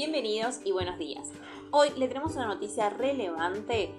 [0.00, 1.28] bienvenidos y buenos días.
[1.72, 3.90] Hoy le tenemos una noticia relevante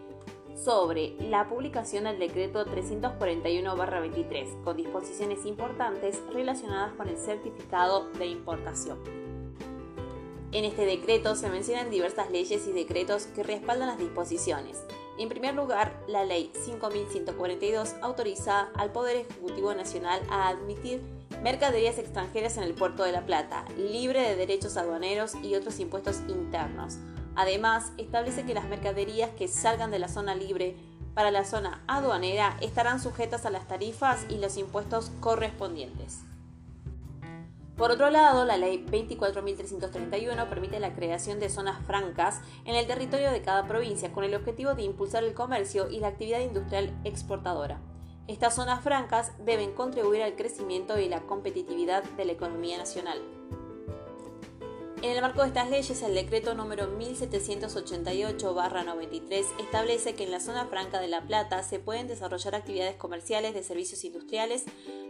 [0.56, 8.98] sobre la publicación del decreto 341-23 con disposiciones importantes relacionadas con el certificado de importación.
[10.52, 14.84] En este decreto se mencionan diversas leyes y decretos que respaldan las disposiciones.
[15.20, 21.04] En primer lugar, la Ley 5142 autoriza al Poder Ejecutivo Nacional a admitir
[21.42, 26.22] mercaderías extranjeras en el puerto de La Plata, libre de derechos aduaneros y otros impuestos
[26.28, 26.98] internos.
[27.36, 30.76] Además, establece que las mercaderías que salgan de la zona libre
[31.16, 36.20] para la zona aduanera estarán sujetas a las tarifas y los impuestos correspondientes.
[37.76, 43.32] Por otro lado, la ley 24.331 permite la creación de zonas francas en el territorio
[43.32, 47.82] de cada provincia con el objetivo de impulsar el comercio y la actividad industrial exportadora.
[48.28, 53.20] Estas zonas francas deben contribuir al crecimiento y la competitividad de la economía nacional.
[55.02, 60.68] En el marco de estas leyes, el decreto número 1788-93 establece que en la zona
[60.68, 64.66] franca de La Plata se pueden desarrollar actividades comerciales de servicios industriales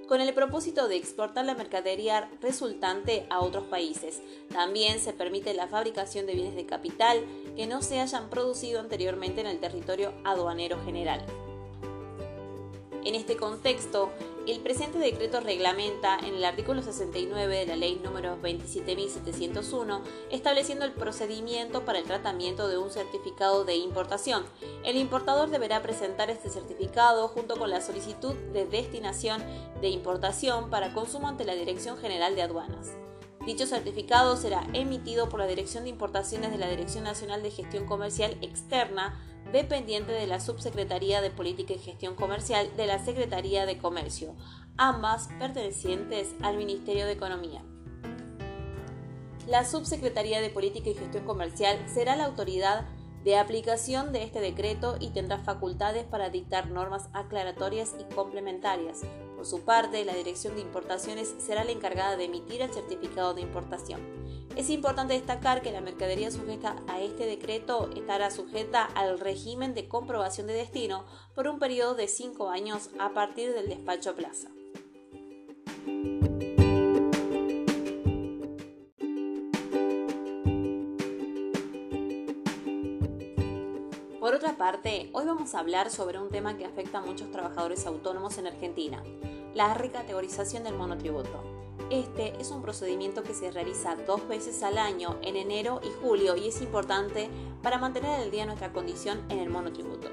[0.08, 4.22] con el propósito de exportar la mercadería resultante a otros países.
[4.54, 7.26] También se permite la fabricación de bienes de capital
[7.58, 11.26] que no se hayan producido anteriormente en el territorio aduanero general.
[13.04, 14.12] En este contexto,
[14.48, 20.92] el presente decreto reglamenta en el artículo 69 de la ley número 27.701 estableciendo el
[20.92, 24.46] procedimiento para el tratamiento de un certificado de importación.
[24.84, 29.44] El importador deberá presentar este certificado junto con la solicitud de destinación
[29.82, 32.92] de importación para consumo ante la Dirección General de Aduanas.
[33.46, 37.88] Dicho certificado será emitido por la Dirección de Importaciones de la Dirección Nacional de Gestión
[37.88, 39.20] Comercial Externa
[39.52, 44.36] dependiente de la Subsecretaría de Política y Gestión Comercial de la Secretaría de Comercio,
[44.78, 47.64] ambas pertenecientes al Ministerio de Economía.
[49.48, 52.86] La Subsecretaría de Política y Gestión Comercial será la autoridad
[53.24, 59.02] de aplicación de este decreto y tendrá facultades para dictar normas aclaratorias y complementarias.
[59.36, 63.42] Por su parte, la Dirección de Importaciones será la encargada de emitir el certificado de
[63.42, 64.02] importación.
[64.56, 69.88] Es importante destacar que la mercadería sujeta a este decreto estará sujeta al régimen de
[69.88, 71.06] comprobación de destino
[71.36, 74.50] por un periodo de cinco años a partir del despacho plaza.
[84.22, 87.88] Por otra parte, hoy vamos a hablar sobre un tema que afecta a muchos trabajadores
[87.88, 89.04] autónomos en Argentina,
[89.56, 91.42] la recategorización del monotributo.
[91.90, 96.36] Este es un procedimiento que se realiza dos veces al año, en enero y julio,
[96.36, 97.32] y es importante
[97.64, 100.10] para mantener al día nuestra condición en el monotributo.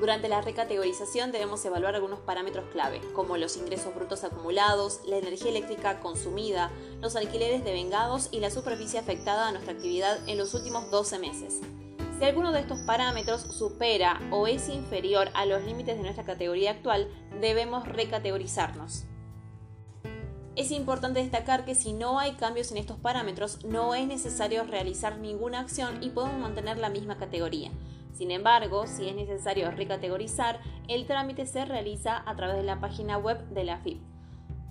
[0.00, 5.50] Durante la recategorización debemos evaluar algunos parámetros clave, como los ingresos brutos acumulados, la energía
[5.50, 10.90] eléctrica consumida, los alquileres devengados y la superficie afectada a nuestra actividad en los últimos
[10.90, 11.60] 12 meses.
[12.20, 16.72] Si alguno de estos parámetros supera o es inferior a los límites de nuestra categoría
[16.72, 17.08] actual,
[17.40, 19.06] debemos recategorizarnos.
[20.54, 25.16] Es importante destacar que si no hay cambios en estos parámetros, no es necesario realizar
[25.16, 27.70] ninguna acción y podemos mantener la misma categoría.
[28.12, 33.16] Sin embargo, si es necesario recategorizar, el trámite se realiza a través de la página
[33.16, 34.02] web de la FIP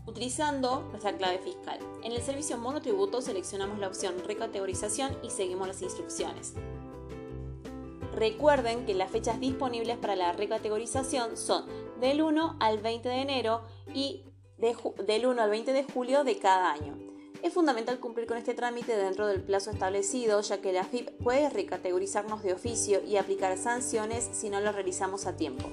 [0.06, 1.78] utilizando nuestra clave fiscal.
[2.04, 6.56] En el servicio monotributo seleccionamos la opción recategorización y seguimos las instrucciones.
[8.16, 11.66] Recuerden que las fechas disponibles para la recategorización son
[12.00, 13.62] del 1 al 20 de enero
[13.94, 14.24] y
[14.58, 16.98] del 1 al 20 de julio de cada año.
[17.42, 21.50] Es fundamental cumplir con este trámite dentro del plazo establecido, ya que la FIP puede
[21.50, 25.70] recategorizarnos de oficio y aplicar sanciones si no lo realizamos a tiempo.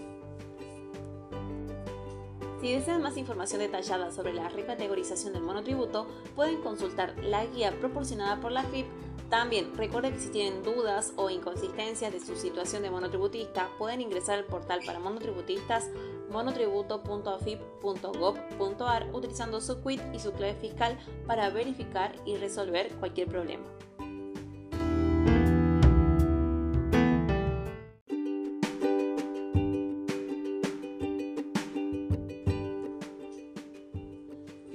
[2.61, 8.41] Si desean más información detallada sobre la recategorización del monotributo, pueden consultar la guía proporcionada
[8.41, 8.87] por la FIP
[9.29, 14.39] también recuerden que si tienen dudas o inconsistencias de su situación de monotributista, pueden ingresar
[14.39, 15.89] al portal para monotributistas
[16.31, 23.65] monotributo.afip.gov.ar utilizando su quit y su clave fiscal para verificar y resolver cualquier problema.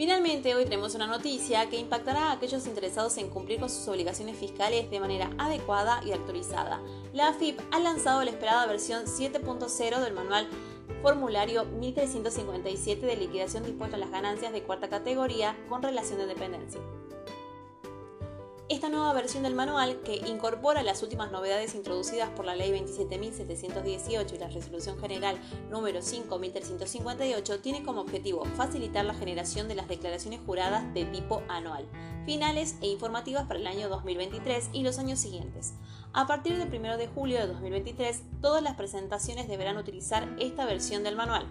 [0.01, 4.35] Finalmente, hoy tenemos una noticia que impactará a aquellos interesados en cumplir con sus obligaciones
[4.35, 6.81] fiscales de manera adecuada y actualizada.
[7.13, 10.47] La AFIP ha lanzado la esperada versión 7.0 del manual
[11.03, 16.81] formulario 1357 de liquidación de a las ganancias de cuarta categoría con relación de dependencia.
[18.81, 24.33] Esta nueva versión del manual, que incorpora las últimas novedades introducidas por la Ley 27.718
[24.33, 25.37] y la Resolución General
[25.69, 31.87] número 5.358, tiene como objetivo facilitar la generación de las declaraciones juradas de tipo anual,
[32.25, 35.75] finales e informativas para el año 2023 y los años siguientes.
[36.13, 41.03] A partir del 1 de julio de 2023, todas las presentaciones deberán utilizar esta versión
[41.03, 41.45] del manual.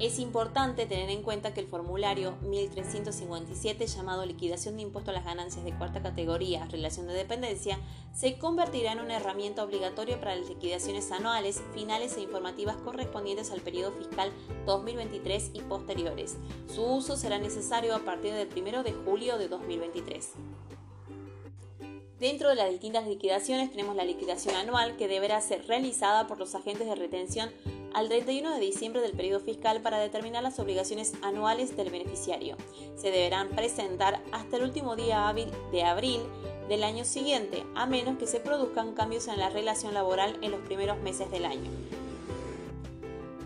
[0.00, 5.24] Es importante tener en cuenta que el formulario 1357 llamado Liquidación de Impuesto a las
[5.24, 7.80] Ganancias de Cuarta Categoría, Relación de Dependencia,
[8.14, 13.60] se convertirá en una herramienta obligatoria para las liquidaciones anuales, finales e informativas correspondientes al
[13.60, 14.30] periodo fiscal
[14.66, 16.36] 2023 y posteriores.
[16.72, 20.30] Su uso será necesario a partir del 1 de julio de 2023.
[22.20, 26.54] Dentro de las distintas liquidaciones tenemos la liquidación anual que deberá ser realizada por los
[26.54, 27.50] agentes de retención
[27.98, 32.56] al 31 de diciembre del periodo fiscal para determinar las obligaciones anuales del beneficiario.
[32.94, 36.20] Se deberán presentar hasta el último día hábil de abril
[36.68, 40.60] del año siguiente, a menos que se produzcan cambios en la relación laboral en los
[40.60, 41.68] primeros meses del año.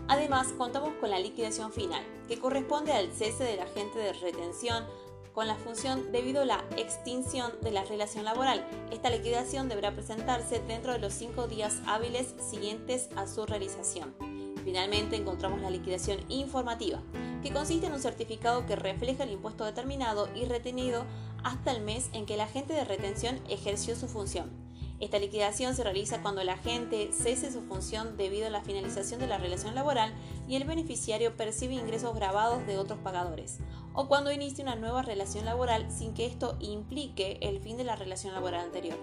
[0.07, 4.85] Además, contamos con la liquidación final, que corresponde al cese del agente de retención
[5.33, 8.63] con la función debido a la extinción de la relación laboral.
[8.91, 14.32] Esta liquidación deberá presentarse dentro de los cinco días hábiles siguientes a su realización.
[14.63, 17.01] Finalmente encontramos la liquidación informativa,
[17.41, 21.05] que consiste en un certificado que refleja el impuesto determinado y retenido
[21.43, 24.51] hasta el mes en que el agente de retención ejerció su función.
[24.99, 29.27] Esta liquidación se realiza cuando el agente cese su función debido a la finalización de
[29.27, 30.13] la relación laboral
[30.47, 33.59] y el beneficiario percibe ingresos grabados de otros pagadores,
[33.93, 37.97] o cuando inicia una nueva relación laboral sin que esto implique el fin de la
[37.97, 38.97] relación laboral anterior.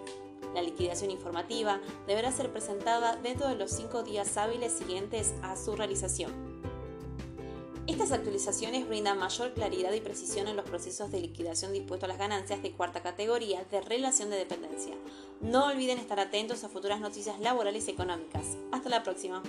[0.55, 5.77] La liquidación informativa deberá ser presentada dentro de los cinco días hábiles siguientes a su
[5.77, 6.61] realización.
[7.87, 12.19] Estas actualizaciones brindan mayor claridad y precisión en los procesos de liquidación dispuestos a las
[12.19, 14.95] ganancias de cuarta categoría de relación de dependencia.
[15.41, 18.57] No olviden estar atentos a futuras noticias laborales y económicas.
[18.71, 19.43] Hasta la próxima.